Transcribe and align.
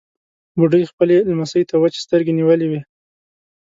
بوډۍ 0.57 0.83
خپلې 0.91 1.15
لمسۍ 1.29 1.63
ته 1.69 1.75
وچې 1.81 1.99
سترګې 2.05 2.33
نيولې 2.39 2.67
وې. 2.71 2.81